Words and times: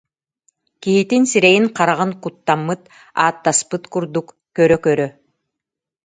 Киһитин 0.81 1.23
сирэйин-хараҕын 1.31 2.11
куттаммыт, 2.23 2.81
ааттаспыт 3.23 3.83
курдук 3.93 4.27
көрө-көрө: 4.55 5.07